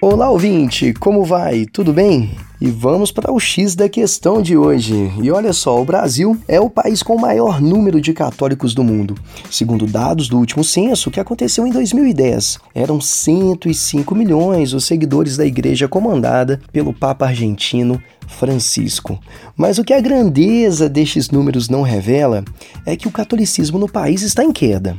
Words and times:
Olá, 0.00 0.30
ouvinte, 0.30 0.94
como 0.94 1.24
vai? 1.24 1.66
Tudo 1.66 1.92
bem? 1.92 2.30
E 2.60 2.70
vamos 2.70 3.10
para 3.10 3.32
o 3.32 3.40
X 3.40 3.74
da 3.74 3.88
questão 3.88 4.40
de 4.40 4.56
hoje. 4.56 5.12
E 5.20 5.28
olha 5.28 5.52
só, 5.52 5.82
o 5.82 5.84
Brasil 5.84 6.38
é 6.46 6.60
o 6.60 6.70
país 6.70 7.02
com 7.02 7.16
o 7.16 7.20
maior 7.20 7.60
número 7.60 8.00
de 8.00 8.12
católicos 8.12 8.74
do 8.74 8.84
mundo. 8.84 9.16
Segundo 9.50 9.88
dados 9.88 10.28
do 10.28 10.38
último 10.38 10.62
censo, 10.62 11.10
que 11.10 11.18
aconteceu 11.18 11.66
em 11.66 11.72
2010, 11.72 12.60
eram 12.76 13.00
105 13.00 14.14
milhões 14.14 14.72
os 14.72 14.84
seguidores 14.84 15.36
da 15.36 15.44
igreja 15.44 15.88
comandada 15.88 16.60
pelo 16.70 16.94
Papa 16.94 17.26
argentino 17.26 18.00
Francisco. 18.28 19.18
Mas 19.56 19.78
o 19.78 19.84
que 19.84 19.92
a 19.92 20.00
grandeza 20.00 20.88
destes 20.88 21.28
números 21.28 21.68
não 21.68 21.82
revela 21.82 22.44
é 22.86 22.96
que 22.96 23.08
o 23.08 23.12
catolicismo 23.12 23.80
no 23.80 23.88
país 23.88 24.22
está 24.22 24.44
em 24.44 24.52
queda. 24.52 24.96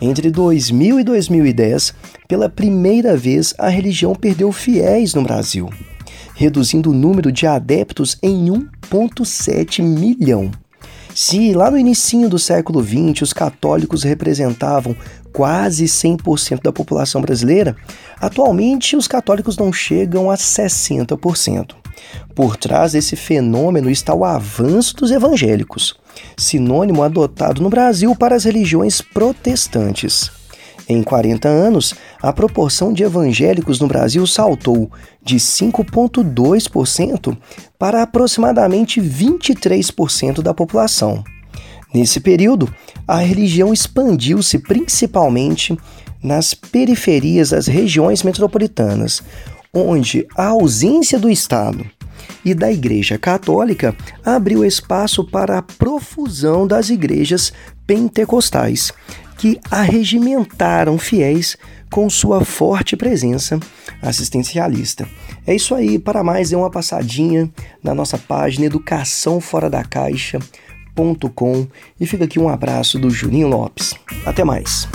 Entre 0.00 0.30
2000 0.30 1.00
e 1.00 1.04
2010, 1.04 1.94
pela 2.28 2.48
primeira 2.48 3.16
vez, 3.16 3.54
a 3.58 3.68
religião 3.68 4.14
perdeu 4.14 4.52
fiéis 4.52 5.14
no 5.14 5.22
Brasil 5.22 5.70
reduzindo 6.36 6.90
o 6.90 6.94
número 6.94 7.32
de 7.32 7.46
adeptos 7.46 8.18
em 8.22 8.46
1,7 8.46 9.82
milhão. 9.82 10.50
Se 11.14 11.54
lá 11.54 11.70
no 11.70 11.78
início 11.78 12.28
do 12.28 12.38
século 12.38 12.84
XX 12.84 13.22
os 13.22 13.32
católicos 13.32 14.02
representavam 14.02 14.94
quase 15.32 15.86
100% 15.86 16.62
da 16.62 16.70
população 16.70 17.22
brasileira, 17.22 17.74
atualmente 18.20 18.96
os 18.96 19.08
católicos 19.08 19.56
não 19.56 19.72
chegam 19.72 20.30
a 20.30 20.34
60%. 20.34 21.74
Por 22.34 22.58
trás 22.58 22.92
desse 22.92 23.16
fenômeno 23.16 23.88
está 23.88 24.14
o 24.14 24.26
avanço 24.26 24.94
dos 24.96 25.10
evangélicos, 25.10 25.98
sinônimo 26.36 27.02
adotado 27.02 27.62
no 27.62 27.70
Brasil 27.70 28.14
para 28.14 28.34
as 28.34 28.44
religiões 28.44 29.00
protestantes. 29.00 30.30
Em 30.88 31.02
40 31.02 31.48
anos, 31.48 31.94
a 32.22 32.32
proporção 32.32 32.92
de 32.92 33.02
evangélicos 33.02 33.80
no 33.80 33.88
Brasil 33.88 34.24
saltou 34.26 34.88
de 35.22 35.36
5,2% 35.36 37.36
para 37.76 38.02
aproximadamente 38.02 39.00
23% 39.00 40.42
da 40.42 40.54
população. 40.54 41.24
Nesse 41.92 42.20
período, 42.20 42.72
a 43.06 43.18
religião 43.18 43.70
expandiu-se 43.72 44.58
principalmente 44.60 45.76
nas 46.22 46.54
periferias 46.54 47.50
das 47.50 47.66
regiões 47.66 48.22
metropolitanas, 48.22 49.22
onde 49.74 50.24
a 50.36 50.46
ausência 50.46 51.18
do 51.18 51.28
Estado 51.28 51.84
e 52.44 52.54
da 52.54 52.70
Igreja 52.70 53.18
Católica 53.18 53.96
abriu 54.24 54.64
espaço 54.64 55.24
para 55.24 55.58
a 55.58 55.62
profusão 55.62 56.66
das 56.66 56.90
igrejas 56.90 57.52
pentecostais, 57.86 58.92
que 59.38 59.60
arregimentaram 59.70 60.98
fiéis 60.98 61.56
com 61.90 62.10
sua 62.10 62.44
forte 62.44 62.96
presença 62.96 63.60
assistencialista. 64.02 65.08
É 65.46 65.54
isso 65.54 65.72
aí, 65.74 65.98
para 65.98 66.24
mais 66.24 66.52
é 66.52 66.56
uma 66.56 66.70
passadinha 66.70 67.50
na 67.82 67.94
nossa 67.94 68.18
página 68.18 68.66
educaçãoforadacaixa.com 68.66 71.66
e 72.00 72.06
fica 72.06 72.24
aqui 72.24 72.38
um 72.38 72.48
abraço 72.48 72.98
do 72.98 73.10
Juninho 73.10 73.48
Lopes. 73.48 73.94
Até 74.24 74.42
mais. 74.44 74.88